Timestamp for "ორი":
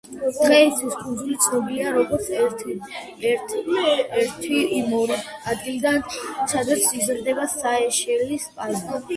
5.01-5.19